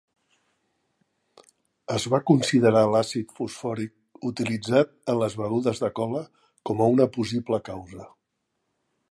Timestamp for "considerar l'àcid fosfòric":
2.31-4.27